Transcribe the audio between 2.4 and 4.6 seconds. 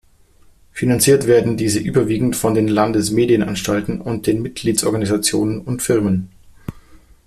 den Landesmedienanstalten und den